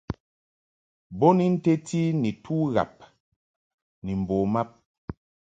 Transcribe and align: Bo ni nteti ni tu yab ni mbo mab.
Bo 1.17 1.27
ni 1.37 1.45
nteti 1.55 2.01
ni 2.21 2.31
tu 2.43 2.55
yab 2.75 2.93
ni 4.03 4.11
mbo 4.21 4.35
mab. 4.53 4.69